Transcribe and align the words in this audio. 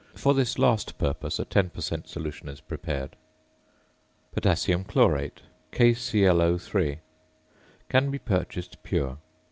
For 0.15 0.33
this 0.33 0.57
last 0.57 0.97
purpose 0.97 1.37
a 1.37 1.45
10 1.45 1.69
per 1.69 1.79
cent. 1.81 2.07
solution 2.07 2.49
is 2.49 2.59
prepared. 2.59 3.15
~Potassium 4.33 4.83
Chlorate~ 4.83 5.43
(KClO_) 5.71 6.97
can 7.87 8.09
be 8.09 8.17
purchased 8.17 8.81
pure. 8.81 9.19